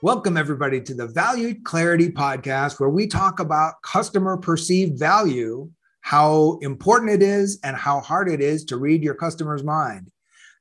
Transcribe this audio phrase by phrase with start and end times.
[0.00, 5.68] Welcome, everybody, to the Valued Clarity Podcast, where we talk about customer perceived value,
[6.02, 10.12] how important it is, and how hard it is to read your customer's mind.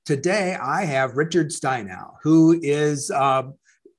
[0.05, 3.43] Today, I have Richard Steinau, who is uh,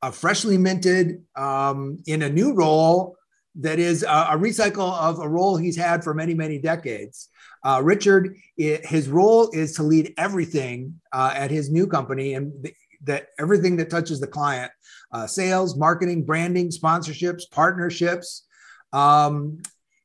[0.02, 3.16] a freshly minted um, in a new role
[3.60, 7.28] that is a, a, recycle of a role he's had for many, many decades.
[7.64, 12.68] Uh, Richard, it, his role is to lead everything uh, at his new company and
[13.04, 14.70] that everything that touches the client
[15.12, 18.46] uh, sales, marketing, branding, sponsorships, partnerships.
[18.92, 19.62] Um,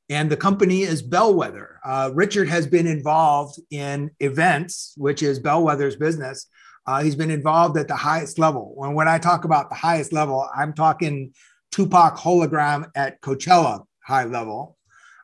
[0.10, 1.80] and the company is Bellwether.
[1.84, 6.48] Uh, Richard has been involved in events, which is Bellwether's business.
[6.86, 8.74] Uh, he's been involved at the highest level.
[8.76, 11.34] When, when I talk about the highest level, I'm talking
[11.72, 14.78] Tupac hologram at Coachella high level.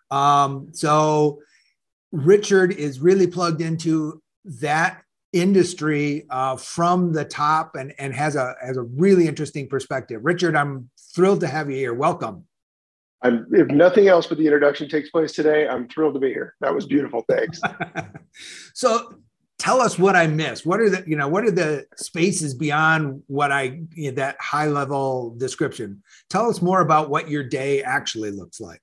[0.09, 1.41] Um, so
[2.11, 8.55] Richard is really plugged into that industry uh, from the top and, and has a
[8.61, 10.21] has a really interesting perspective.
[10.23, 11.93] Richard, I'm thrilled to have you here.
[11.93, 12.45] Welcome.
[13.21, 16.55] I'm, if nothing else but the introduction takes place today, I'm thrilled to be here.
[16.61, 17.25] That was beautiful.
[17.27, 17.59] Thanks.
[18.73, 19.13] so
[19.57, 20.65] tell us what I missed.
[20.65, 24.37] What are the, you know, what are the spaces beyond what I, you know, that
[24.39, 26.01] high level description?
[26.29, 28.81] Tell us more about what your day actually looks like.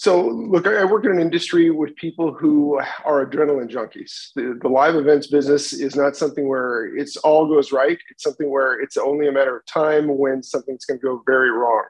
[0.00, 4.30] So, look, I work in an industry with people who are adrenaline junkies.
[4.34, 7.98] The, the, live events business is not something where it's all goes right.
[8.10, 11.50] It's something where it's only a matter of time when something's going to go very
[11.50, 11.84] wrong.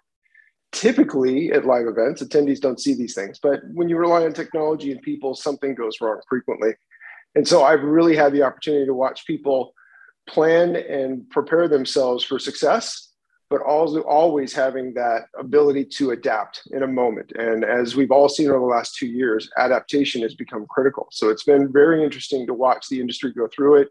[0.73, 4.91] Typically, at live events, attendees don't see these things, but when you rely on technology
[4.91, 6.71] and people, something goes wrong frequently.
[7.37, 9.73] And so, I've really had the opportunity to watch people
[10.29, 13.10] plan and prepare themselves for success
[13.51, 17.33] but also always having that ability to adapt in a moment.
[17.33, 21.09] And as we've all seen over the last two years, adaptation has become critical.
[21.11, 23.89] So it's been very interesting to watch the industry go through it.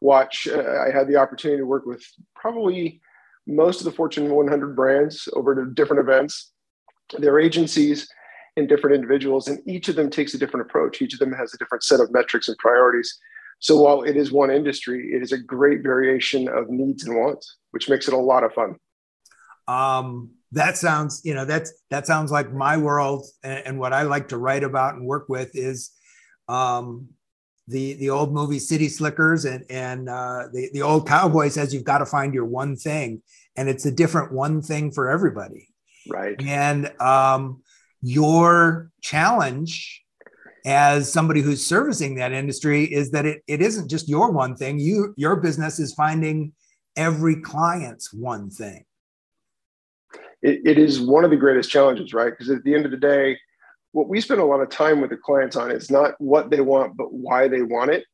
[0.00, 2.04] Watch, uh, I had the opportunity to work with
[2.36, 3.00] probably
[3.48, 6.52] most of the Fortune 100 brands over to different events,
[7.18, 8.08] their agencies,
[8.56, 9.48] and different individuals.
[9.48, 11.02] And each of them takes a different approach.
[11.02, 13.18] Each of them has a different set of metrics and priorities.
[13.58, 17.56] So while it is one industry, it is a great variation of needs and wants,
[17.72, 18.76] which makes it a lot of fun.
[19.70, 24.02] Um, that sounds, you know, that's that sounds like my world, and, and what I
[24.02, 25.92] like to write about and work with is
[26.48, 27.08] um,
[27.68, 31.84] the the old movie City Slickers, and and uh, the the old cowboy says you've
[31.84, 33.22] got to find your one thing,
[33.56, 35.68] and it's a different one thing for everybody.
[36.08, 36.34] Right.
[36.42, 37.62] And um,
[38.02, 40.02] your challenge
[40.66, 44.80] as somebody who's servicing that industry is that it, it isn't just your one thing
[44.80, 46.52] you your business is finding
[46.96, 48.84] every client's one thing
[50.42, 52.30] it, it is one of the greatest challenges, right?
[52.30, 53.38] Because at the end of the day,
[53.92, 56.60] what we spend a lot of time with the clients on is not what they
[56.60, 58.04] want, but why they want it.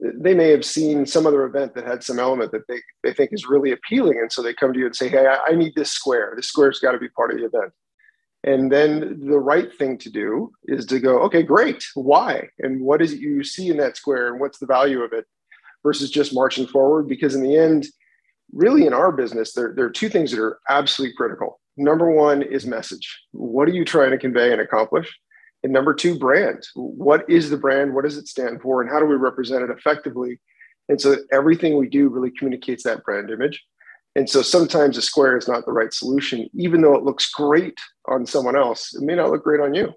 [0.00, 3.32] They may have seen some other event that had some element that they, they think
[3.32, 4.18] is really appealing.
[4.20, 6.34] And so they come to you and say, Hey, I, I need this square.
[6.36, 7.72] This square's got to be part of the event.
[8.44, 11.82] And then the right thing to do is to go, okay, great.
[11.94, 12.46] Why?
[12.58, 14.28] And what is it you see in that square?
[14.28, 15.24] And what's the value of it
[15.82, 17.08] versus just marching forward?
[17.08, 17.86] Because in the end,
[18.52, 22.42] really in our business, there, there are two things that are absolutely critical number one
[22.42, 23.22] is message.
[23.32, 25.12] What are you trying to convey and accomplish?
[25.62, 26.62] And number two, brand.
[26.74, 27.94] What is the brand?
[27.94, 28.82] What does it stand for?
[28.82, 30.40] And how do we represent it effectively?
[30.88, 33.64] And so that everything we do really communicates that brand image.
[34.16, 37.78] And so sometimes a square is not the right solution, even though it looks great
[38.06, 38.94] on someone else.
[38.94, 39.92] It may not look great on you.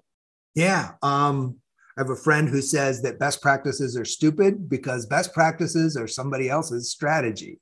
[0.54, 0.92] Yeah.
[1.02, 1.58] Um,
[1.96, 6.08] I have a friend who says that best practices are stupid because best practices are
[6.08, 7.60] somebody else's strategy.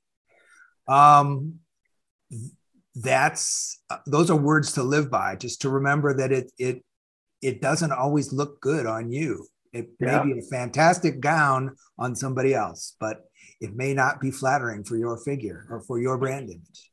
[0.87, 1.59] Um,
[3.01, 6.83] that's uh, those are words to live by just to remember that it it
[7.41, 10.23] it doesn't always look good on you it yeah.
[10.23, 13.21] may be a fantastic gown on somebody else but
[13.59, 16.91] it may not be flattering for your figure or for your brand image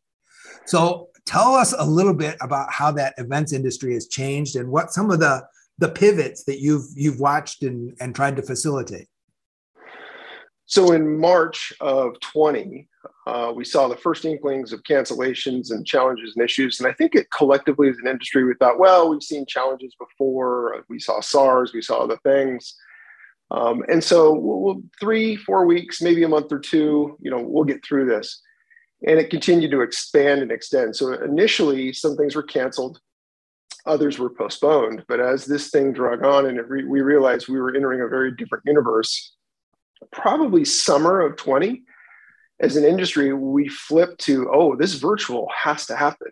[0.66, 4.92] So tell us a little bit about how that events industry has changed and what
[4.92, 5.44] some of the
[5.78, 9.08] the pivots that you've you've watched and, and tried to facilitate.
[10.66, 12.88] So in March of 20,
[13.26, 16.80] uh, we saw the first inklings of cancellations and challenges and issues.
[16.80, 20.84] And I think it collectively as an industry, we thought, well, we've seen challenges before.
[20.88, 22.74] We saw SARS, we saw other things.
[23.50, 27.64] Um, and so we'll, three, four weeks, maybe a month or two, you know, we'll
[27.64, 28.40] get through this.
[29.06, 30.96] And it continued to expand and extend.
[30.96, 32.98] So initially, some things were canceled,
[33.84, 35.04] others were postponed.
[35.08, 38.34] But as this thing drug on and re- we realized we were entering a very
[38.34, 39.34] different universe,
[40.10, 41.82] probably summer of 20,
[42.60, 46.28] as an industry, we flipped to, oh, this virtual has to happen.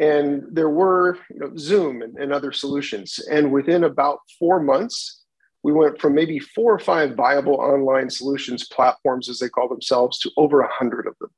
[0.00, 3.18] And there were you know, Zoom and, and other solutions.
[3.30, 5.24] And within about four months,
[5.62, 10.18] we went from maybe four or five viable online solutions platforms, as they call themselves,
[10.20, 11.30] to over a hundred of them.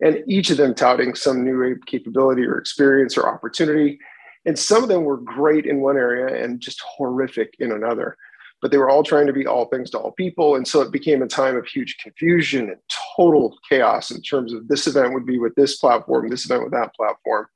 [0.00, 3.98] And each of them touting some new capability or experience or opportunity.
[4.44, 8.16] And some of them were great in one area and just horrific in another
[8.62, 10.56] but they were all trying to be all things to all people.
[10.56, 12.78] And so it became a time of huge confusion and
[13.16, 16.72] total chaos in terms of this event would be with this platform, this event with
[16.72, 17.46] that platform.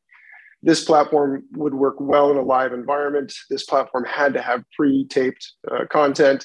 [0.62, 3.32] This platform would work well in a live environment.
[3.48, 6.44] This platform had to have pre taped uh, content.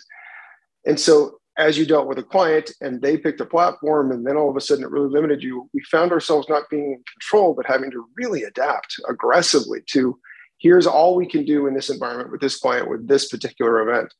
[0.85, 4.37] And so, as you dealt with a client and they picked a platform, and then
[4.37, 7.53] all of a sudden it really limited you, we found ourselves not being in control,
[7.53, 10.17] but having to really adapt aggressively to
[10.59, 14.13] here's all we can do in this environment with this client with this particular event.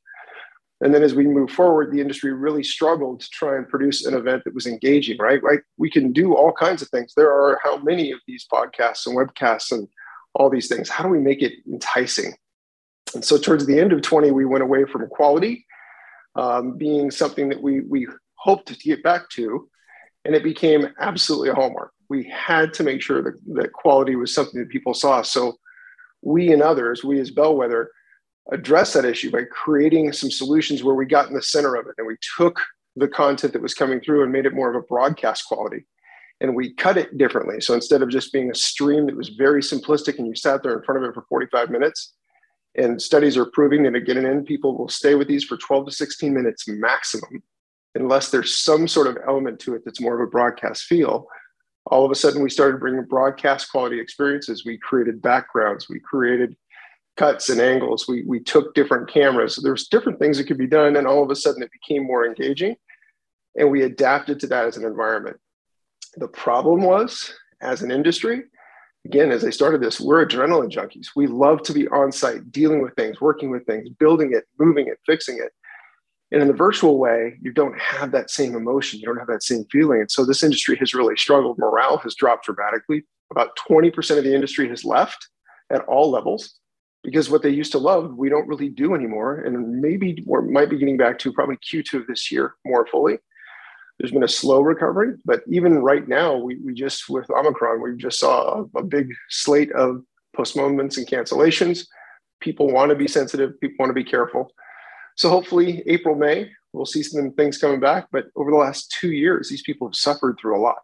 [0.82, 4.14] And then as we move forward, the industry really struggled to try and produce an
[4.14, 5.42] event that was engaging, right?
[5.42, 5.60] Right.
[5.78, 7.14] We can do all kinds of things.
[7.16, 9.88] There are how many of these podcasts and webcasts and
[10.34, 10.90] all these things.
[10.90, 12.34] How do we make it enticing?
[13.14, 15.66] And so towards the end of 20, we went away from quality
[16.36, 19.70] um, being something that we we hoped to get back to,
[20.26, 21.92] and it became absolutely a hallmark.
[22.10, 25.22] We had to make sure that, that quality was something that people saw.
[25.22, 25.58] So
[26.22, 27.90] we and others, we as Bellwether,
[28.52, 31.96] address that issue by creating some solutions where we got in the center of it.
[31.98, 32.60] And we took
[32.96, 35.86] the content that was coming through and made it more of a broadcast quality.
[36.42, 37.62] And we cut it differently.
[37.62, 40.78] So instead of just being a stream that was very simplistic and you sat there
[40.78, 42.14] in front of it for 45 minutes
[42.78, 45.88] and studies are proving that again and in people will stay with these for 12
[45.88, 47.42] to 16 minutes maximum
[47.96, 51.28] unless there's some sort of element to it that's more of a broadcast feel.
[51.88, 54.66] All of a sudden we started bringing broadcast quality experiences.
[54.66, 55.88] We created backgrounds.
[55.88, 56.56] We created
[57.18, 58.08] cuts and angles.
[58.08, 59.60] We we took different cameras.
[59.62, 62.26] There's different things that could be done, and all of a sudden it became more
[62.26, 62.76] engaging,
[63.58, 65.38] and we adapted to that as an environment.
[66.18, 68.44] The problem was, as an industry,
[69.06, 71.08] again, as I started this, we're adrenaline junkies.
[71.16, 74.88] We love to be on site, dealing with things, working with things, building it, moving
[74.88, 75.52] it, fixing it.
[76.32, 79.00] And in the virtual way, you don't have that same emotion.
[79.00, 80.02] You don't have that same feeling.
[80.02, 81.58] And so this industry has really struggled.
[81.60, 83.06] Morale has dropped dramatically.
[83.32, 85.28] About 20% of the industry has left
[85.70, 86.60] at all levels
[87.06, 89.42] because what they used to love, we don't really do anymore.
[89.42, 93.20] And maybe we might be getting back to probably Q2 of this year more fully.
[94.00, 97.96] There's been a slow recovery, but even right now, we, we just, with Omicron, we
[97.96, 100.04] just saw a, a big slate of
[100.36, 101.88] postponements and cancellations.
[102.42, 104.52] People want to be sensitive, people want to be careful.
[105.16, 108.08] So hopefully, April, May, we'll see some things coming back.
[108.12, 110.80] But over the last two years, these people have suffered through a lot.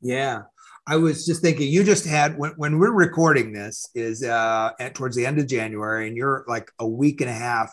[0.00, 0.42] Yeah.
[0.90, 4.96] I was just thinking, you just had when, when we're recording this is uh, at
[4.96, 7.72] towards the end of January, and you're like a week and a half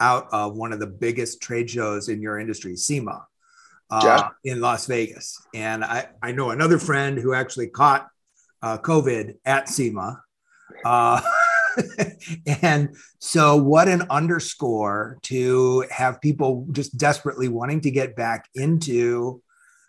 [0.00, 3.26] out of one of the biggest trade shows in your industry, SEMA,
[3.90, 4.28] uh, yeah.
[4.44, 5.44] in Las Vegas.
[5.52, 8.06] And I, I know another friend who actually caught
[8.62, 10.22] uh, COVID at SEMA.
[10.84, 11.20] Uh,
[12.62, 19.42] and so, what an underscore to have people just desperately wanting to get back into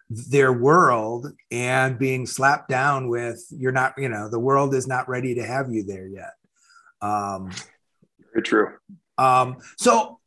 [0.10, 5.08] their world and being slapped down with you're not you know the world is not
[5.10, 6.34] ready to have you there yet.
[7.02, 7.52] Um
[8.34, 8.70] very true.
[9.18, 10.20] um so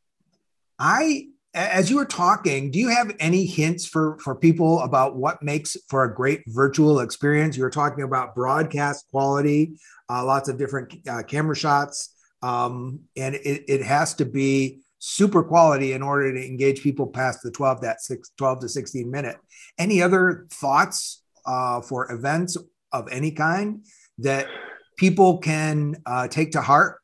[0.78, 5.42] i as you were talking do you have any hints for for people about what
[5.42, 7.56] makes for a great virtual experience?
[7.56, 9.78] You were talking about broadcast quality
[10.08, 15.44] uh, lots of different uh, camera shots um, and it, it has to be super
[15.44, 19.36] quality in order to engage people past the 12 that six, 12 to 16 minute.
[19.78, 22.56] Any other thoughts uh, for events
[22.90, 23.84] of any kind
[24.18, 24.48] that
[24.96, 26.98] people can uh, take to heart?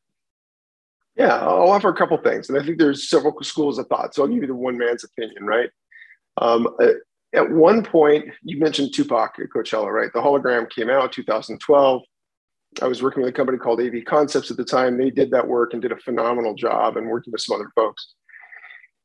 [1.16, 4.22] Yeah i'll offer a couple things and i think there's several schools of thought so
[4.22, 5.68] i'll give you the one man's opinion right?
[6.38, 6.66] Um,
[7.34, 10.10] at one point you mentioned tupac at coachella right?
[10.12, 12.02] The hologram came out 2012
[12.80, 14.96] I was working with a company called AV Concepts at the time.
[14.96, 18.14] They did that work and did a phenomenal job and working with some other folks.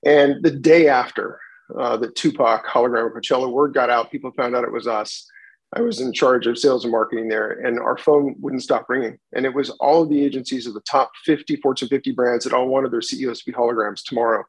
[0.05, 1.39] And the day after
[1.77, 5.27] uh, the Tupac hologram at Coachella word got out, people found out it was us.
[5.75, 9.17] I was in charge of sales and marketing there, and our phone wouldn't stop ringing.
[9.33, 12.53] And it was all of the agencies of the top 50 Fortune 50 brands that
[12.53, 14.45] all wanted their CEOs to be holograms tomorrow.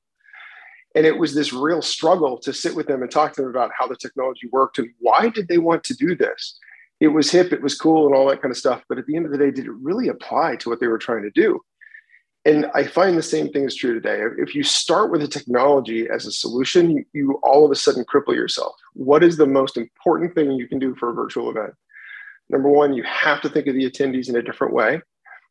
[0.94, 3.72] And it was this real struggle to sit with them and talk to them about
[3.76, 6.58] how the technology worked and why did they want to do this.
[7.00, 8.82] It was hip, it was cool, and all that kind of stuff.
[8.88, 10.98] But at the end of the day, did it really apply to what they were
[10.98, 11.60] trying to do?
[12.44, 14.22] And I find the same thing is true today.
[14.38, 18.04] If you start with a technology as a solution, you, you, all of a sudden
[18.04, 18.74] cripple yourself.
[18.94, 21.74] What is the most important thing you can do for a virtual event?
[22.48, 25.02] Number one, you have to think of the attendees in a different way.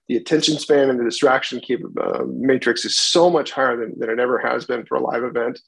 [0.07, 1.61] The attention span and the distraction
[2.01, 5.23] uh, matrix is so much higher than, than it ever has been for a live
[5.23, 5.59] event.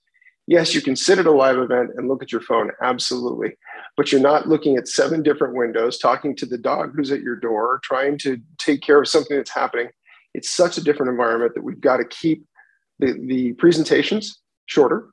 [0.50, 3.56] Yes, you can sit at a live event and look at your phone, absolutely.
[3.96, 7.36] But you're not looking at seven different windows, talking to the dog who's at your
[7.36, 9.90] door, trying to take care of something that's happening
[10.34, 12.46] it's such a different environment that we've got to keep
[13.00, 15.10] the, the presentations shorter.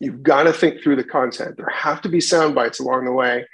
[0.00, 1.56] You've got to think through the content.
[1.56, 3.46] There have to be sound bites along the way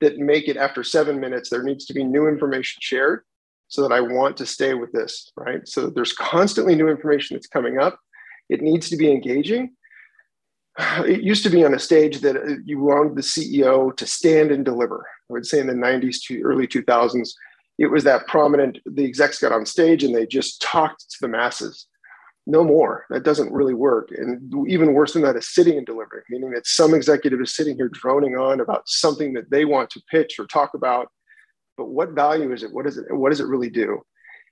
[0.00, 3.22] that make it after seven minutes, there needs to be new information shared
[3.68, 5.66] so that I want to stay with this, right?
[5.66, 7.98] So there's constantly new information that's coming up.
[8.48, 9.70] It needs to be engaging.
[10.78, 14.50] It used to be on a stage that uh, you wanted the CEO to stand
[14.50, 15.06] and deliver.
[15.30, 17.30] I would say in the 90s to early 2000s,
[17.78, 21.28] it was that prominent the execs got on stage and they just talked to the
[21.28, 21.86] masses.
[22.46, 23.06] No more.
[23.08, 24.10] That doesn't really work.
[24.16, 27.76] And even worse than that is sitting and delivering meaning that some executive is sitting
[27.76, 31.08] here droning on about something that they want to pitch or talk about.
[31.76, 32.72] But what value is it?
[32.72, 34.02] What is it what does it really do?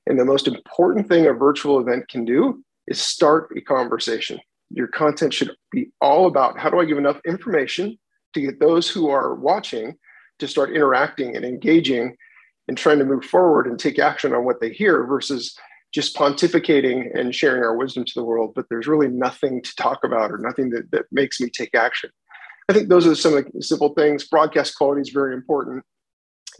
[0.06, 4.40] And the most important thing a virtual event can do is start a conversation
[4.74, 7.98] your content should be all about how do i give enough information
[8.34, 9.94] to get those who are watching
[10.38, 12.16] to start interacting and engaging
[12.68, 15.54] and trying to move forward and take action on what they hear versus
[15.92, 20.04] just pontificating and sharing our wisdom to the world, but there's really nothing to talk
[20.04, 22.10] about or nothing that, that makes me take action.
[22.68, 24.26] I think those are some of the simple things.
[24.26, 25.84] Broadcast quality is very important.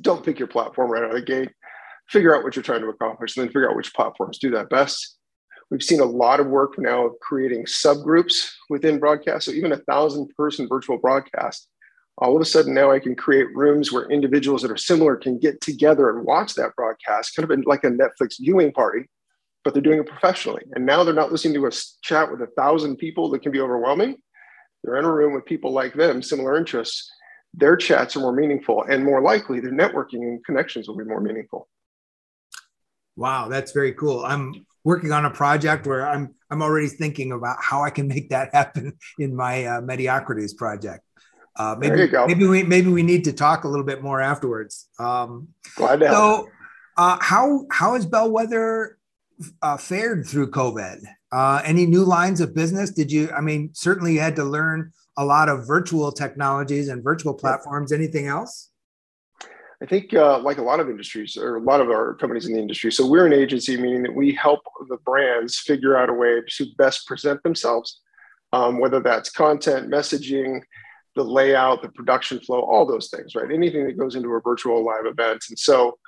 [0.03, 1.51] Don't pick your platform right out of the gate.
[2.09, 4.69] Figure out what you're trying to accomplish, and then figure out which platforms do that
[4.69, 5.17] best.
[5.73, 9.47] We've seen a lot of work now of creating subgroups within broadcast.
[9.47, 11.67] So even a thousand person virtual broadcast
[12.19, 15.39] all of a sudden now I can create rooms where individuals that are similar can
[15.39, 19.07] get together and watch that broadcast, kind of like a Netflix viewing party,
[19.65, 20.63] but they're doing it professionally.
[20.75, 23.61] And now they're not listening to a chat with a thousand people that can be
[23.61, 24.17] overwhelming.
[24.85, 27.11] They're in a room with people like them, similar interests.
[27.55, 31.21] Their chats are more meaningful and more likely their networking and connections will be more
[31.21, 31.69] meaningful.
[33.17, 34.25] Wow, that's very cool.
[34.25, 38.31] I'm working on a project where I'm I'm already thinking about how I can make
[38.31, 41.03] that happen in my uh, mediocrities project.
[41.57, 44.89] Uh, maybe maybe we maybe we need to talk a little bit more afterwards.
[44.99, 46.49] Um, Glad to so,
[46.97, 48.99] uh, how how has Bellwether
[49.61, 51.03] uh, fared through COVID?
[51.31, 52.91] Uh, any new lines of business?
[52.91, 53.31] Did you?
[53.31, 57.93] I mean, certainly you had to learn a lot of virtual technologies and virtual platforms.
[57.93, 58.71] Anything else?
[59.83, 62.53] I think, uh, like a lot of industries or a lot of our companies in
[62.53, 66.13] the industry, so we're an agency, meaning that we help the brands figure out a
[66.13, 68.01] way to best present themselves,
[68.53, 70.61] um, whether that's content, messaging,
[71.17, 73.51] the layout, the production flow, all those things, right?
[73.51, 75.43] Anything that goes into a virtual live event.
[75.49, 75.99] And so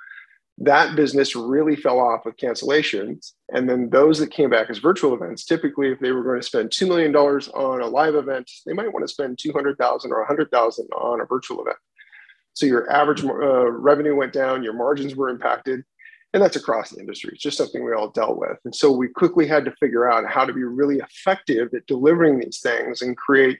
[0.59, 3.33] that business really fell off with cancellations.
[3.49, 6.47] And then those that came back as virtual events, typically, if they were going to
[6.47, 10.87] spend $2 million on a live event, they might want to spend 200,000 or 100,000
[10.93, 11.77] on a virtual event.
[12.55, 15.83] So your average uh, revenue went down, your margins were impacted,
[16.33, 17.31] and that's across the industry.
[17.33, 18.57] It's just something we all dealt with.
[18.65, 22.39] And so we quickly had to figure out how to be really effective at delivering
[22.39, 23.59] these things and create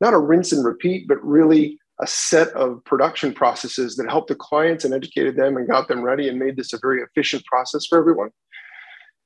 [0.00, 4.34] not a rinse and repeat, but really a set of production processes that helped the
[4.34, 7.86] clients and educated them and got them ready and made this a very efficient process
[7.86, 8.30] for everyone.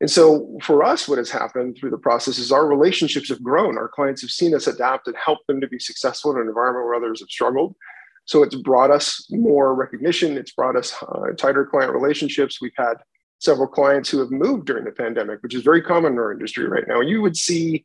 [0.00, 3.78] And so for us, what has happened through the process is our relationships have grown.
[3.78, 6.86] Our clients have seen us adapt and help them to be successful in an environment
[6.86, 7.76] where others have struggled.
[8.24, 10.36] So it's brought us more recognition.
[10.36, 12.60] It's brought us uh, tighter client relationships.
[12.60, 12.94] We've had
[13.40, 16.66] several clients who have moved during the pandemic, which is very common in our industry
[16.68, 17.00] right now.
[17.00, 17.84] You would see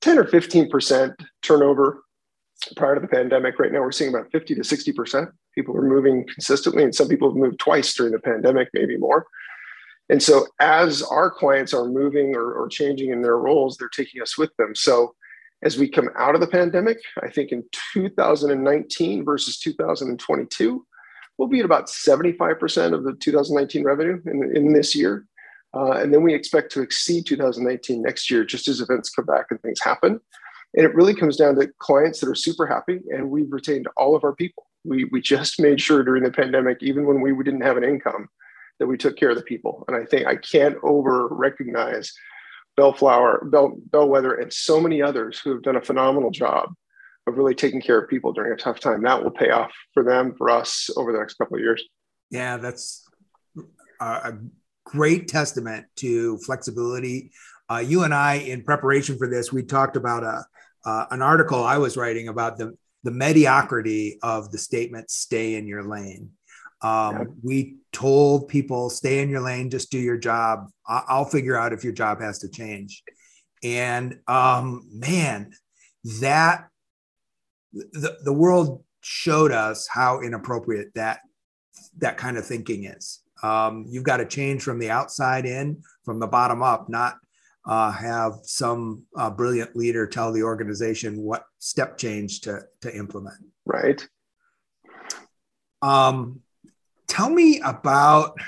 [0.00, 2.02] 10 or 15% turnover
[2.76, 3.58] prior to the pandemic.
[3.58, 5.30] Right now, we're seeing about 50 to 60%.
[5.54, 9.26] People are moving consistently, and some people have moved twice during the pandemic, maybe more.
[10.08, 14.20] And so, as our clients are moving or, or changing in their roles, they're taking
[14.20, 14.74] us with them.
[14.74, 15.14] So,
[15.62, 20.86] as we come out of the pandemic, I think in 2019 versus 2022,
[21.38, 25.26] we'll be at about 75% of the 2019 revenue in, in this year.
[25.74, 29.46] Uh, and then we expect to exceed 2019 next year, just as events come back
[29.50, 30.20] and things happen.
[30.74, 34.16] And it really comes down to clients that are super happy, and we've retained all
[34.16, 34.66] of our people.
[34.84, 38.28] We, we just made sure during the pandemic, even when we didn't have an income,
[38.78, 39.84] that we took care of the people.
[39.86, 42.12] And I think I can't over recognize
[42.76, 46.72] Bellflower, Bell, Bellwether, and so many others who have done a phenomenal job
[47.26, 49.02] of really taking care of people during a tough time.
[49.02, 51.82] That will pay off for them, for us over the next couple of years.
[52.30, 53.06] Yeah, that's
[54.00, 54.34] a
[54.84, 57.30] great testament to flexibility.
[57.70, 60.44] Uh, you and I, in preparation for this, we talked about a
[60.84, 65.66] uh, an article I was writing about the the mediocrity of the statement "stay in
[65.66, 66.30] your lane."
[66.82, 67.36] Um.
[67.42, 70.68] We told people, "Stay in your lane, just do your job.
[70.86, 73.02] I- will figure out if your job has to change."
[73.62, 75.52] And um, man,
[76.20, 76.68] that
[77.72, 81.20] the, the world showed us how inappropriate that
[81.98, 83.20] that kind of thinking is.
[83.42, 87.16] Um, you've got to change from the outside in, from the bottom up, not
[87.66, 93.38] uh, have some uh, brilliant leader tell the organization what step change to, to implement.
[93.66, 94.06] Right.
[95.80, 96.41] Um,
[97.12, 98.38] tell me about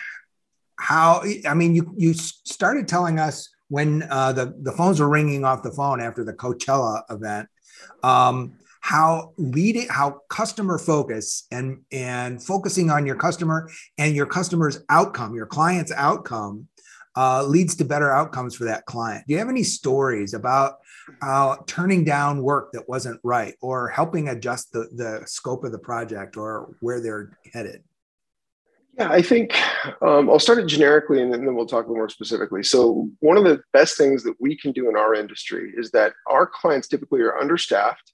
[0.78, 5.44] how, I mean, you, you started telling us when uh, the, the phones were ringing
[5.44, 7.48] off the phone after the Coachella event.
[8.02, 14.84] Um, how leading how customer focus and and focusing on your customer and your customer's
[14.90, 16.68] outcome your client's outcome
[17.16, 20.74] uh, leads to better outcomes for that client do you have any stories about
[21.22, 25.78] uh, turning down work that wasn't right or helping adjust the, the scope of the
[25.78, 27.82] project or where they're headed
[28.98, 29.54] yeah, I think
[30.02, 32.62] um, I'll start it generically and then we'll talk more specifically.
[32.62, 36.12] So, one of the best things that we can do in our industry is that
[36.28, 38.12] our clients typically are understaffed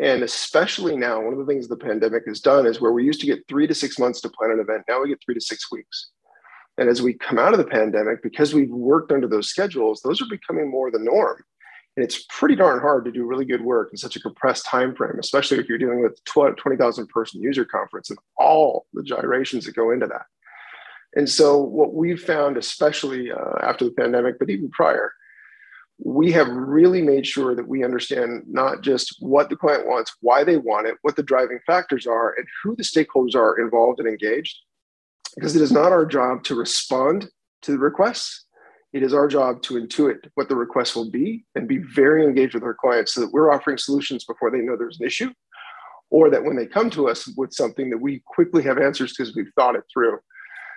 [0.00, 3.20] and especially now, one of the things the pandemic has done is where we used
[3.20, 5.40] to get three to six months to plan an event, now we get three to
[5.40, 6.10] six weeks.
[6.78, 10.20] And as we come out of the pandemic, because we've worked under those schedules, those
[10.20, 11.44] are becoming more the norm.
[11.96, 14.94] And it's pretty darn hard to do really good work in such a compressed time
[14.94, 19.76] frame, especially if you're dealing with 20,000 person user conference and all the gyrations that
[19.76, 20.26] go into that.
[21.16, 25.12] And so, what we've found, especially uh, after the pandemic, but even prior,
[25.98, 30.42] we have really made sure that we understand not just what the client wants, why
[30.42, 34.08] they want it, what the driving factors are, and who the stakeholders are involved and
[34.08, 34.56] engaged.
[35.36, 37.28] Because it is not our job to respond
[37.62, 38.43] to the requests.
[38.94, 42.54] It is our job to intuit what the request will be and be very engaged
[42.54, 45.30] with our clients so that we're offering solutions before they know there's an issue,
[46.10, 49.34] or that when they come to us with something that we quickly have answers because
[49.34, 50.18] we've thought it through.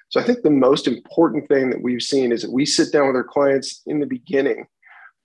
[0.10, 3.08] So I think the most important thing that we've seen is that we sit down
[3.08, 4.66] with our clients in the beginning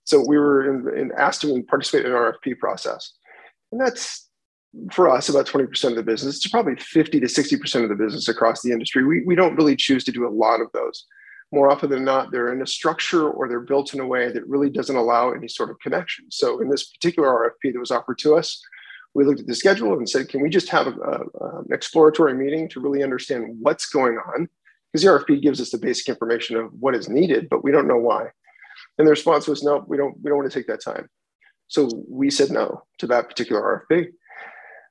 [0.05, 3.13] so we were in, in asked to participate in an RFP process.
[3.71, 4.29] And that's
[4.91, 6.37] for us about 20% of the business.
[6.37, 9.05] It's probably 50 to 60% of the business across the industry.
[9.05, 11.07] We, we don't really choose to do a lot of those.
[11.53, 14.47] More often than not, they're in a structure or they're built in a way that
[14.49, 16.25] really doesn't allow any sort of connection.
[16.31, 18.61] So in this particular RFP that was offered to us,
[19.15, 22.81] we looked at the schedule and said, can we just have an exploratory meeting to
[22.81, 24.49] really understand what's going on?
[24.91, 27.89] Because the RFP gives us the basic information of what is needed, but we don't
[27.89, 28.29] know why.
[28.97, 31.09] And the response was, no, we don't, we don't want to take that time.
[31.69, 34.09] So we said no to that particular RFP.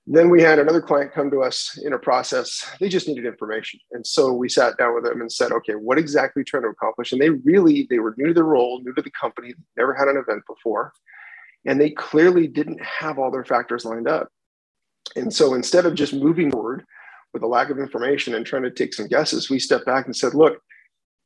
[0.07, 2.67] Then we had another client come to us in a process.
[2.79, 3.79] They just needed information.
[3.91, 6.63] And so we sat down with them and said, okay, what exactly are you trying
[6.63, 7.11] to accomplish?
[7.11, 10.07] And they really, they were new to the role, new to the company, never had
[10.07, 10.91] an event before.
[11.65, 14.29] And they clearly didn't have all their factors lined up.
[15.15, 16.83] And so instead of just moving forward
[17.33, 20.15] with a lack of information and trying to take some guesses, we stepped back and
[20.15, 20.57] said, look,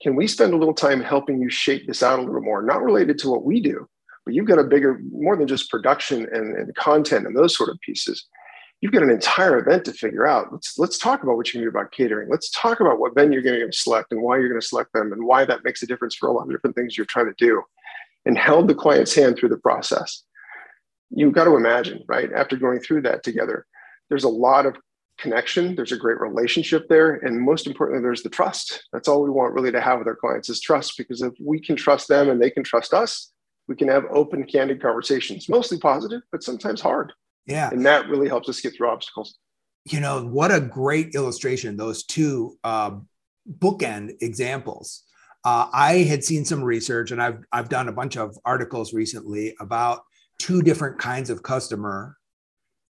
[0.02, 2.62] can we spend a little time helping you shape this out a little more?
[2.62, 3.88] Not related to what we do,
[4.26, 7.70] but you've got a bigger, more than just production and, and content and those sort
[7.70, 8.28] of pieces.
[8.82, 10.52] You've got an entire event to figure out.
[10.52, 12.30] Let's let's talk about what you can do about catering.
[12.30, 14.94] Let's talk about what venue you're going to select and why you're going to select
[14.94, 17.28] them and why that makes a difference for a lot of different things you're trying
[17.28, 17.62] to do.
[18.26, 20.24] And held the client's hand through the process.
[21.12, 22.32] You've got to imagine, right?
[22.34, 23.68] After going through that together,
[24.10, 24.76] there's a lot of
[25.18, 29.30] connection there's a great relationship there and most importantly there's the trust that's all we
[29.30, 32.30] want really to have with our clients is trust because if we can trust them
[32.30, 33.32] and they can trust us
[33.68, 37.14] we can have open candid conversations mostly positive but sometimes hard
[37.46, 37.70] yeah.
[37.70, 39.38] And that really helps us get through obstacles.
[39.86, 42.92] You know what a great illustration those two uh,
[43.60, 45.04] bookend examples.
[45.44, 49.56] Uh, i had seen some research and I've, I've done a bunch of articles recently
[49.60, 50.02] about
[50.40, 52.18] two different kinds of customer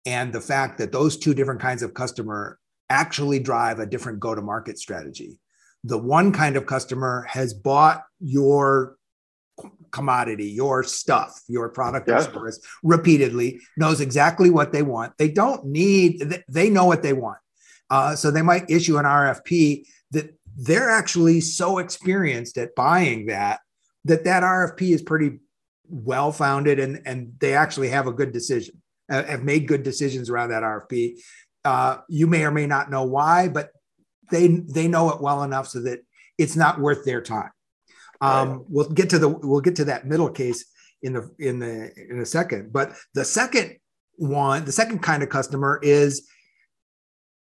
[0.04, 2.58] and the fact that those two different kinds of customer
[2.88, 5.38] actually drive a different go to market strategy.
[5.84, 8.96] The one kind of customer has bought your
[9.90, 12.18] commodity, your stuff, your product yeah.
[12.18, 15.16] or service repeatedly, knows exactly what they want.
[15.18, 17.38] They don't need, they know what they want.
[17.88, 23.60] Uh, so they might issue an RFP that they're actually so experienced at buying that
[24.04, 25.38] that that RFP is pretty
[25.88, 30.50] well founded and and they actually have a good decision have made good decisions around
[30.50, 31.18] that RFP.
[31.64, 33.70] Uh, you may or may not know why, but
[34.30, 36.00] they they know it well enough so that
[36.38, 37.50] it's not worth their time.
[38.20, 38.60] Um, right.
[38.68, 40.64] We'll get to the we'll get to that middle case
[41.02, 42.72] in the in the in a second.
[42.72, 43.76] But the second
[44.16, 46.28] one, the second kind of customer is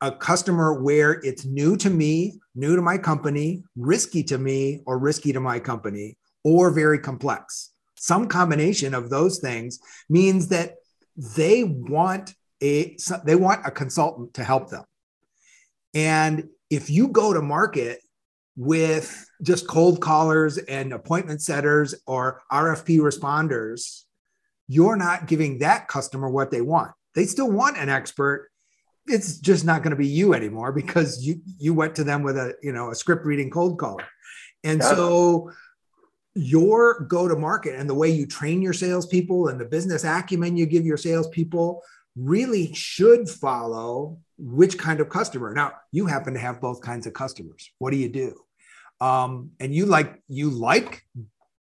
[0.02, 4.97] a customer where it's new to me, new to my company, risky to me, or
[4.97, 7.71] risky to my company, or very complex.
[7.95, 10.76] Some combination of those things means that
[11.15, 14.84] they want a they want a consultant to help them.
[15.93, 18.00] And if you go to market
[18.56, 24.04] with just cold callers and appointment setters or RFP responders,
[24.68, 26.92] you're not giving that customer what they want.
[27.16, 28.50] They still want an expert.
[29.08, 32.38] It's just not going to be you anymore because you you went to them with
[32.38, 34.06] a you know a script reading cold caller.
[34.64, 34.90] And yeah.
[34.90, 35.52] so
[36.36, 40.56] your go to market and the way you train your salespeople and the business acumen
[40.56, 41.84] you give your salespeople
[42.16, 45.54] really should follow which kind of customer.
[45.54, 47.71] Now, you happen to have both kinds of customers.
[47.77, 48.36] What do you do?
[48.99, 51.04] Um, and you like you like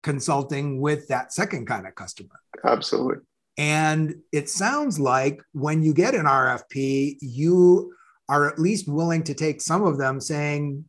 [0.02, 2.38] consulting with that second kind of customer.
[2.64, 3.22] Absolutely.
[3.58, 7.94] And it sounds like when you get an RFP, you
[8.28, 10.84] are at least willing to take some of them saying,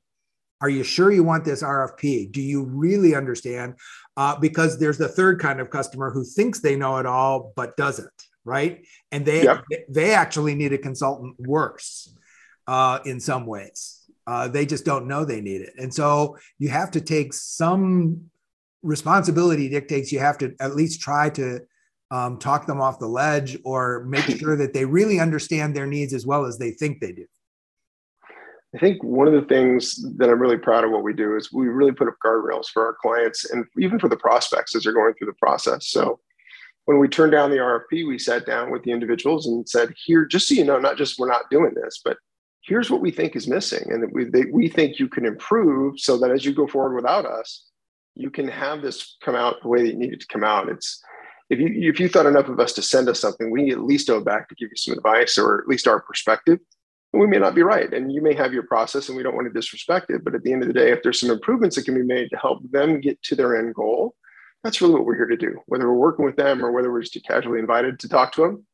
[0.60, 2.32] Are you sure you want this RFP?
[2.32, 3.76] Do you really understand?
[4.18, 7.78] Uh, because there's the third kind of customer who thinks they know it all, but
[7.78, 8.86] doesn't right?
[9.12, 9.64] And they yep.
[9.90, 12.16] they actually need a consultant worse
[12.66, 14.02] uh, in some ways.
[14.26, 18.30] Uh, they just don't know they need it, and so you have to take some
[18.82, 19.70] responsibility.
[19.70, 21.60] Dictates you have to at least try to
[22.12, 26.14] um, talk them off the ledge or make sure that they really understand their needs
[26.14, 27.26] as well as they think they do.
[28.76, 31.52] I think one of the things that I'm really proud of what we do is
[31.54, 34.94] we really put up guardrails for our clients and even for the prospects as they're
[34.94, 35.88] going through the process.
[35.88, 36.20] So
[36.88, 40.24] when we turned down the RFP, we sat down with the individuals and said, here,
[40.24, 42.16] just so you know, not just we're not doing this, but
[42.64, 46.18] here's what we think is missing and that we, we think you can improve so
[46.18, 47.66] that as you go forward without us,
[48.16, 50.70] you can have this come out the way that you need it to come out.
[50.70, 51.04] It's
[51.50, 54.10] if you if you thought enough of us to send us something, we at least
[54.10, 56.60] owe back to give you some advice or at least our perspective.
[57.12, 59.36] And we may not be right, and you may have your process, and we don't
[59.36, 60.24] want to disrespect it.
[60.24, 62.30] But at the end of the day, if there's some improvements that can be made
[62.30, 64.16] to help them get to their end goal,
[64.68, 65.62] that's really what we're here to do.
[65.68, 68.66] Whether we're working with them or whether we're just casually invited to talk to them,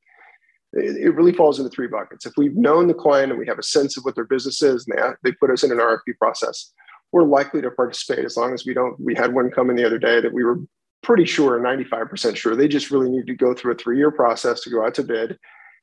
[0.73, 2.25] it, really falls into three buckets.
[2.25, 4.87] If we've known the client and we have a sense of what their business is,
[4.87, 6.73] and they, they put us in an RFP process,
[7.11, 8.99] we're likely to participate as long as we don't.
[8.99, 10.61] We had one come in the other day that we were
[11.03, 14.61] pretty sure, 95% sure, they just really need to go through a three year process
[14.61, 15.37] to go out to bid,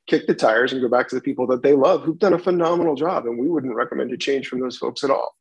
[0.08, 2.38] kick the tires, and go back to the people that they love who've done a
[2.38, 3.26] phenomenal job.
[3.26, 5.36] And we wouldn't recommend a change from those folks at all.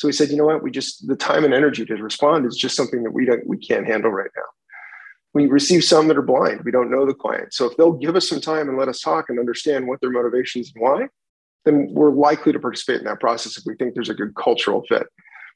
[0.00, 2.56] So we said, you know what, we just the time and energy to respond is
[2.56, 4.44] just something that we don't we can't handle right now.
[5.34, 6.62] We receive some that are blind.
[6.64, 7.52] We don't know the client.
[7.52, 10.10] So if they'll give us some time and let us talk and understand what their
[10.10, 11.08] motivations and why,
[11.66, 14.82] then we're likely to participate in that process if we think there's a good cultural
[14.88, 15.06] fit.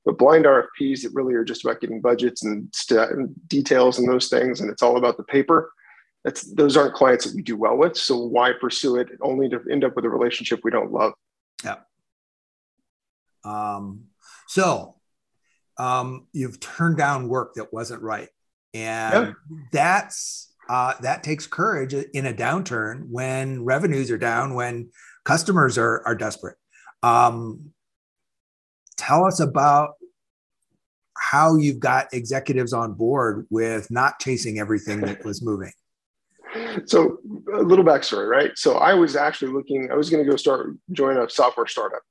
[0.05, 4.07] But blind RFPs that really are just about getting budgets and, st- and details and
[4.07, 5.73] those things, and it's all about the paper.
[6.23, 7.97] That's those aren't clients that we do well with.
[7.97, 11.15] So why pursue it only to end up with a relationship we don't love?
[11.65, 11.77] Yeah.
[13.43, 14.09] Um,
[14.47, 14.97] so
[15.79, 18.29] um, you've turned down work that wasn't right,
[18.73, 19.33] and yeah.
[19.73, 24.91] that's uh, that takes courage in a downturn when revenues are down, when
[25.25, 26.57] customers are are desperate.
[27.03, 27.73] Um,
[28.97, 29.95] tell us about
[31.17, 35.73] how you've got executives on board with not chasing everything that was moving.
[36.87, 37.19] So
[37.53, 38.53] a little backstory, right?
[38.57, 42.03] So I was actually looking, I was going to go start join a software startup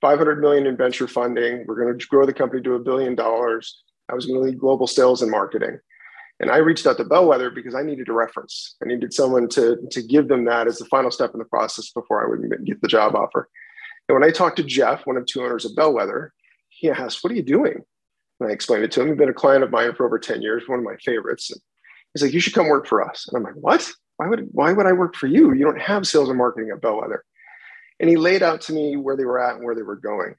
[0.00, 1.64] 500 million in venture funding.
[1.66, 3.82] We're going to grow the company to a billion dollars.
[4.08, 5.78] I was going to lead global sales and marketing.
[6.38, 8.76] And I reached out to Bellwether because I needed a reference.
[8.82, 11.90] I needed someone to, to give them that as the final step in the process
[11.90, 13.48] before I would get the job offer.
[14.08, 16.32] And when I talked to Jeff, one of two owners of Bellwether,
[16.68, 17.82] he asked, What are you doing?
[18.40, 19.08] And I explained it to him.
[19.08, 21.50] He'd been a client of mine for over 10 years, one of my favorites.
[21.50, 21.60] And
[22.12, 23.26] he's like, You should come work for us.
[23.26, 23.90] And I'm like, What?
[24.18, 25.52] Why would, why would I work for you?
[25.52, 27.24] You don't have sales and marketing at Bellwether.
[28.00, 30.34] And he laid out to me where they were at and where they were going.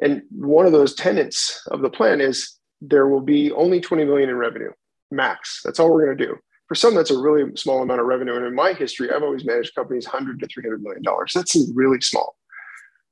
[0.00, 4.28] And one of those tenets of the plan is there will be only 20 million
[4.28, 4.72] in revenue,
[5.10, 5.60] max.
[5.64, 6.36] That's all we're going to do.
[6.68, 8.34] For some, that's a really small amount of revenue.
[8.34, 11.32] And in my history, I've always managed companies 100 to 300 million dollars.
[11.34, 12.36] That's really small.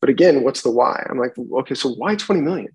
[0.01, 1.07] But again, what's the why?
[1.11, 2.69] I'm like, okay, so why 20 million?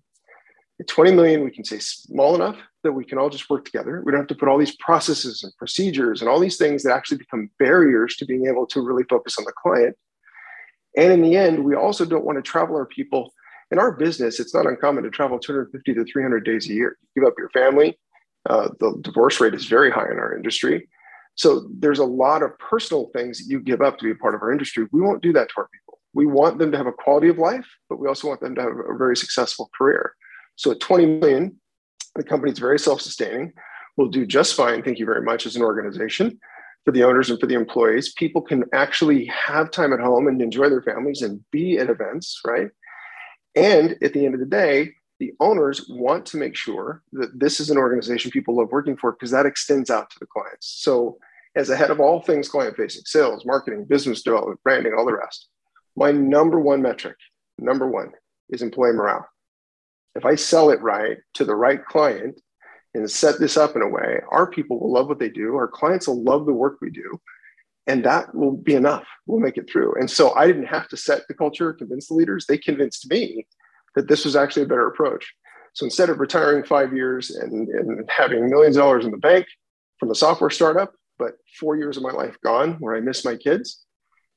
[0.80, 4.04] At 20 million, we can say small enough that we can all just work together.
[4.06, 6.93] We don't have to put all these processes and procedures and all these things that
[6.93, 9.97] actually become barriers to being able to really focus on the client
[10.97, 13.34] and in the end, we also don't want to travel our people.
[13.71, 16.97] In our business, it's not uncommon to travel 250 to 300 days a year.
[17.01, 17.97] You give up your family.
[18.47, 20.88] Uh, the divorce rate is very high in our industry.
[21.36, 24.36] So there's a lot of personal things that you give up to be a part
[24.36, 24.88] of our industry.
[24.91, 25.99] We won't do that to our people.
[26.13, 28.62] We want them to have a quality of life, but we also want them to
[28.62, 30.13] have a very successful career.
[30.55, 31.60] So at 20 million,
[32.15, 33.51] the company's very self-sustaining.
[33.97, 34.81] We'll do just fine.
[34.81, 36.39] Thank you very much as an organization.
[36.86, 38.13] For the owners and for the employees.
[38.13, 42.39] People can actually have time at home and enjoy their families and be at events,
[42.45, 42.69] right?
[43.56, 47.60] And at the end of the day, the owners want to make sure that this
[47.60, 50.67] is an organization people love working for because that extends out to the clients.
[50.82, 51.17] So,
[51.56, 55.15] as a head of all things client facing, sales, marketing, business development, branding, all the
[55.15, 55.48] rest,
[55.95, 57.15] my number one metric,
[57.58, 58.12] number one,
[58.50, 59.26] is employee morale.
[60.15, 62.41] If I sell it right to the right client
[62.95, 65.67] and set this up in a way, our people will love what they do, our
[65.67, 67.19] clients will love the work we do,
[67.88, 69.05] and that will be enough.
[69.27, 69.95] We'll make it through.
[69.99, 72.45] And so I didn't have to set the culture, convince the leaders.
[72.45, 73.45] They convinced me
[73.95, 75.34] that this was actually a better approach.
[75.73, 79.45] So instead of retiring five years and, and having millions of dollars in the bank
[79.99, 83.36] from a software startup, but four years of my life gone where I miss my
[83.36, 83.86] kids,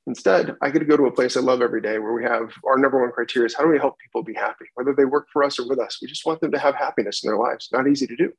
[0.08, 2.50] instead I get to go to a place I love every day where we have
[2.66, 5.28] our number one criteria is how do we help people be happy, whether they work
[5.32, 5.98] for us or with us.
[6.02, 7.68] We just want them to have happiness in their lives.
[7.72, 8.32] Not easy to do.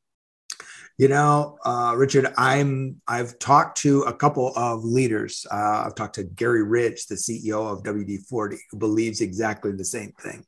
[1.00, 5.48] You know, uh, Richard, I'm I've talked to a couple of leaders.
[5.50, 10.12] Uh, I've talked to Garry Ridge, the CEO of WD-40, who believes exactly the same
[10.20, 10.46] thing.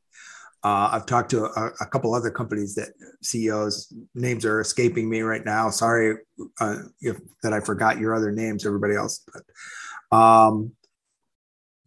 [0.62, 2.90] Uh, I've talked to a, a, couple other companies that
[3.24, 5.70] CEOs names are escaping me right now.
[5.70, 6.18] Sorry
[6.60, 9.26] uh, if, that I forgot your other names, everybody else.
[9.34, 10.74] But um,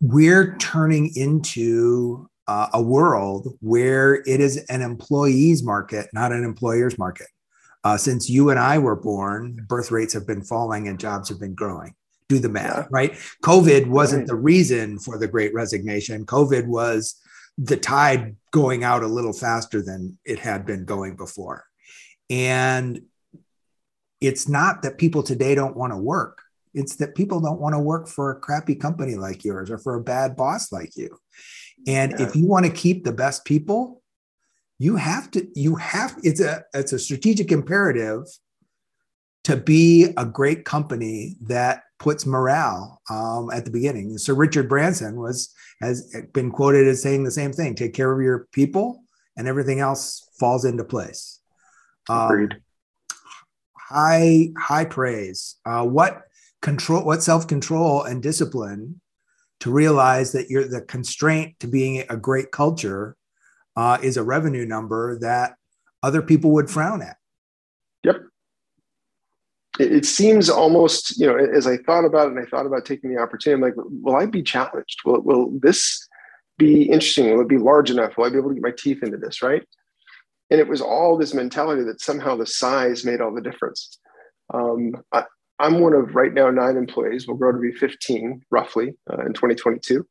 [0.00, 6.98] we're turning into uh, a world where it is an employees market, not an employer's
[6.98, 7.26] market.
[7.84, 11.38] Uh, since you and I were born, birth rates have been falling and jobs have
[11.38, 11.94] been growing.
[12.30, 12.86] Do the math, yeah.
[12.90, 13.12] right?
[13.42, 16.24] COVID wasn't the reason for the great resignation.
[16.24, 17.20] COVID was
[17.58, 21.64] the tide going out a little faster than it had been going before.
[22.30, 23.02] And
[24.20, 26.40] it's not that people today don't want to work,
[26.72, 29.94] it's that people don't want to work for a crappy company like yours or for
[29.94, 31.18] a bad boss like you.
[31.86, 32.26] And yeah.
[32.26, 34.02] if you want to keep the best people,
[34.84, 38.24] you have to you have it's a it's a strategic imperative
[39.44, 44.18] to be a great company that puts morale um, at the beginning.
[44.18, 48.20] Sir Richard Branson was has been quoted as saying the same thing: "Take care of
[48.20, 49.02] your people,
[49.38, 51.40] and everything else falls into place."
[52.10, 52.56] Um, Agreed.
[53.78, 55.56] High high praise.
[55.64, 56.24] Uh, what
[56.60, 57.04] control?
[57.04, 59.00] What self control and discipline
[59.60, 63.16] to realize that you're the constraint to being a great culture
[63.76, 65.56] uh, is a revenue number that
[66.02, 67.16] other people would frown at.
[68.02, 68.22] Yep
[69.78, 73.12] it, seems almost, you know, as I thought about it and I thought about taking
[73.12, 75.00] the opportunity, I'm like, will I be challenged?
[75.04, 76.06] Will, will this
[76.58, 77.32] be interesting?
[77.32, 78.16] Will it be large enough?
[78.16, 79.42] Will I be able to get my teeth into this?
[79.42, 79.62] Right.
[80.50, 83.98] And it was all this mentality that somehow the size made all the difference.
[84.52, 85.24] Um, I,
[85.58, 87.26] am one of right now nine employees.
[87.26, 90.06] We'll grow to be 15 roughly uh, in 2022.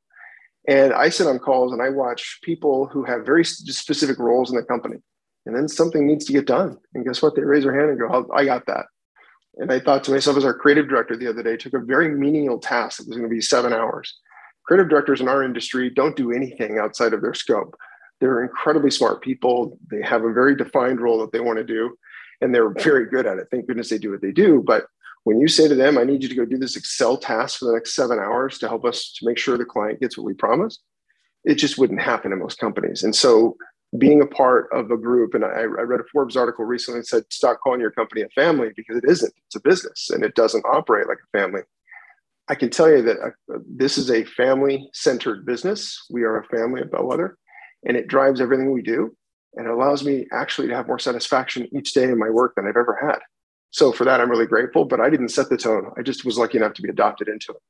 [0.67, 4.55] And I sit on calls and I watch people who have very specific roles in
[4.55, 4.97] the company.
[5.45, 6.77] And then something needs to get done.
[6.93, 7.35] And guess what?
[7.35, 8.85] They raise their hand and go, oh, I got that.
[9.57, 12.09] And I thought to myself, as our creative director the other day, took a very
[12.09, 14.17] menial task that was going to be seven hours.
[14.65, 17.75] Creative directors in our industry don't do anything outside of their scope.
[18.21, 19.77] They're incredibly smart people.
[19.91, 21.97] They have a very defined role that they want to do,
[22.39, 23.47] and they're very good at it.
[23.51, 24.63] Thank goodness they do what they do.
[24.65, 24.85] But
[25.23, 27.65] when you say to them, I need you to go do this Excel task for
[27.65, 30.33] the next seven hours to help us to make sure the client gets what we
[30.33, 30.81] promised,
[31.45, 33.03] it just wouldn't happen in most companies.
[33.03, 33.57] And so
[33.97, 35.33] being a part of a group.
[35.33, 38.29] And I, I, read a Forbes article recently that said, stop calling your company a
[38.29, 39.33] family because it isn't.
[39.45, 41.61] It's a business and it doesn't operate like a family.
[42.49, 46.03] I can tell you that uh, this is a family centered business.
[46.09, 47.37] We are a family of Bellwether
[47.85, 49.15] and it drives everything we do.
[49.55, 52.65] And it allows me actually to have more satisfaction each day in my work than
[52.65, 53.19] I've ever had.
[53.73, 55.91] So for that, I'm really grateful, but I didn't set the tone.
[55.97, 57.61] I just was lucky enough to be adopted into it.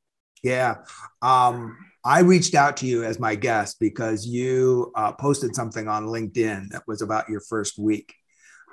[0.43, 0.79] Yeah.
[1.21, 6.07] Um, I reached out to you as my guest because you uh, posted something on
[6.07, 8.13] LinkedIn that was about your first week.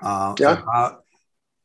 [0.03, 0.61] Uh, yeah.
[0.61, 1.05] About,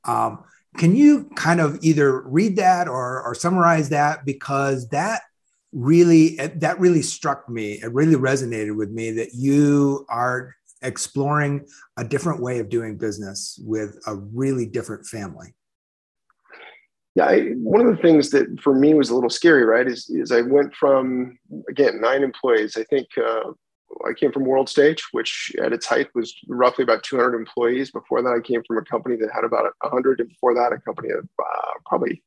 [0.03, 0.43] um,
[0.77, 5.23] can you kind of either read that or, or summarize that because that
[5.75, 7.73] really that really struck me.
[7.73, 11.65] It really resonated with me that you are exploring
[11.97, 15.53] a different way of doing business with a really different family
[17.15, 20.09] yeah, I, one of the things that for me was a little scary, right, is,
[20.09, 22.75] is I went from, again, nine employees.
[22.75, 23.51] I think uh,
[24.05, 27.89] I came from WorldStage, which at its height was roughly about 200 employees.
[27.89, 30.19] Before that, I came from a company that had about 100.
[30.19, 32.21] And before that, a company of uh, probably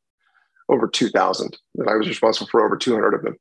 [0.71, 3.37] over 2,000 And I was responsible for over 200 of them.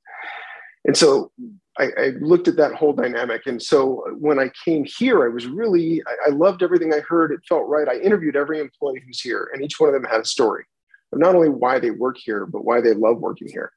[0.83, 1.31] And so
[1.79, 3.43] I, I, looked at that whole dynamic.
[3.45, 7.31] And so when I came here, I was really, I, I loved everything I heard.
[7.31, 7.87] It felt right.
[7.87, 10.65] I interviewed every employee who's here, and each one of them had a story
[11.13, 13.71] of not only why they work here, but why they love working here.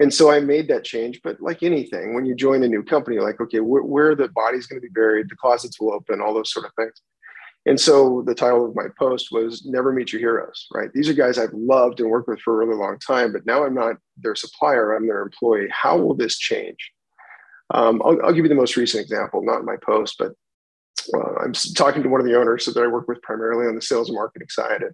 [0.00, 1.20] And so I made that change.
[1.22, 4.66] But like anything, when you join a new company, like, okay, where, where the body's
[4.66, 7.00] going to be buried, the closets will open, all those sort of things.
[7.66, 10.90] And so the title of my post was Never Meet Your Heroes, right?
[10.94, 13.64] These are guys I've loved and worked with for a really long time, but now
[13.64, 15.68] I'm not their supplier, I'm their employee.
[15.70, 16.90] How will this change?
[17.72, 20.32] Um, I'll, I'll, give you the most recent example, not in my post, but
[21.14, 23.82] uh, I'm talking to one of the owners that I work with primarily on the
[23.82, 24.82] sales and marketing side.
[24.82, 24.92] And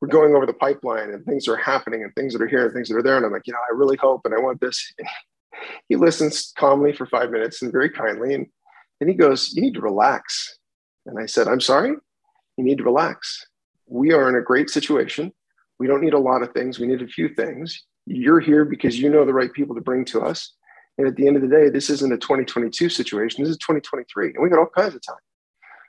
[0.00, 2.74] we're going over the pipeline and things are happening and things that are here and
[2.74, 3.16] things that are there.
[3.16, 4.92] And I'm like, you know, I really hope and I want this.
[5.88, 8.34] he listens calmly for five minutes and very kindly.
[8.34, 8.46] And
[9.00, 10.58] then he goes, You need to relax.
[11.06, 13.46] And I said, I'm sorry, you need to relax.
[13.86, 15.32] We are in a great situation.
[15.78, 17.84] We don't need a lot of things, we need a few things.
[18.06, 20.54] You're here because you know the right people to bring to us.
[20.98, 24.32] And at the end of the day, this isn't a 2022 situation, this is 2023,
[24.34, 25.16] and we got all kinds of time.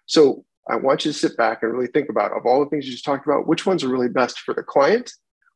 [0.05, 2.85] So I want you to sit back and really think about of all the things
[2.85, 5.11] you just talked about, which ones are really best for the client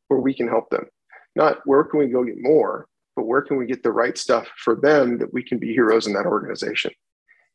[0.08, 0.86] where we can help them.
[1.36, 2.86] Not where can we go get more,
[3.16, 6.06] but where can we get the right stuff for them that we can be heroes
[6.06, 6.92] in that organization.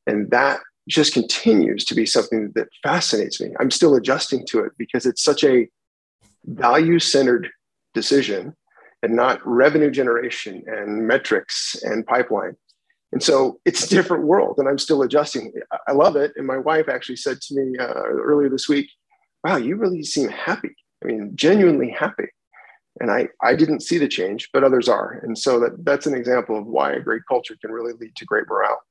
[0.06, 3.54] And that just continues to be something that fascinates me.
[3.60, 5.68] I'm still adjusting to it because it's such a
[6.46, 7.50] value centered
[7.94, 8.56] decision
[9.08, 12.58] and not revenue generation and metrics and pipeline.
[13.14, 15.54] And so it's a different world, and I'm still adjusting.
[15.88, 16.34] I love it.
[16.36, 18.90] And my wife actually said to me uh, earlier this week,
[19.46, 20.76] Wow, you really seem happy.
[21.02, 22.28] I mean, genuinely happy.
[23.00, 25.22] And I, I didn't see the change, but others are.
[25.24, 28.26] And so that, that's an example of why a great culture can really lead to
[28.26, 28.82] great morale.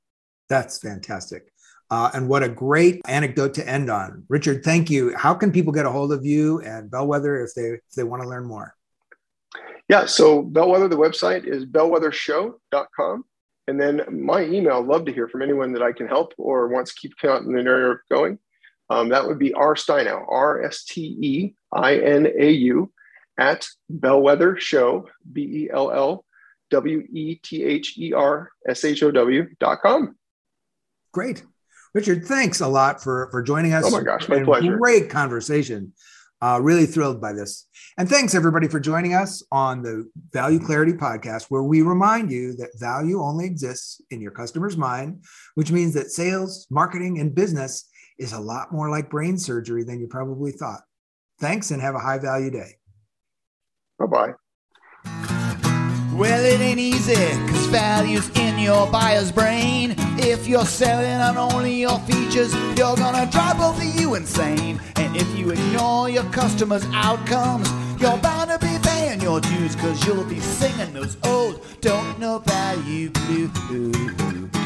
[0.49, 1.53] That's fantastic.
[1.91, 4.25] Uh, and what a great anecdote to end on.
[4.31, 5.15] Richard, thank you.
[5.15, 8.23] How can people get a hold of you and Bellwether if they if they want
[8.23, 8.75] to learn more?
[9.89, 13.25] Yeah, so Bellwether, the website is bellwethershow.com.
[13.69, 16.95] And then my email, love to hear from anyone that I can help or wants
[16.95, 18.39] to keep in the area going.
[18.89, 22.93] Um, that would be R Steinau, R S T E I N A U,
[23.39, 26.25] at Bellwether Show, B E L L
[26.71, 30.17] W E T H E R S H O W dot com.
[31.13, 31.43] Great.
[31.95, 33.85] Richard, thanks a lot for, for joining us.
[33.87, 34.77] Oh my gosh, my pleasure.
[34.77, 35.95] Great conversation.
[36.43, 37.67] Uh, really thrilled by this.
[37.97, 42.55] And thanks everybody for joining us on the Value Clarity podcast, where we remind you
[42.57, 47.89] that value only exists in your customer's mind, which means that sales, marketing, and business
[48.19, 50.81] is a lot more like brain surgery than you probably thought.
[51.41, 52.77] Thanks and have a high value day.
[53.99, 54.33] Bye bye.
[56.15, 59.95] Well, it ain't easy, cause value's in your buyer's brain.
[60.29, 64.81] If you're selling on only your features, you're gonna drive both of you insane.
[64.97, 70.05] And if you ignore your customers' outcomes, you're bound to be paying your dues, cause
[70.05, 74.66] you'll be singing those old don't know value blues.